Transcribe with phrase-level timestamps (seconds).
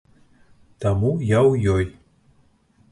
[0.85, 1.85] Таму я ў ёй.